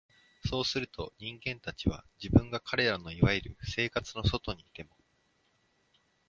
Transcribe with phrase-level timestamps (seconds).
[0.49, 4.89] そうすると、人間たちは、自分が彼等の所謂「生活」の外にいても、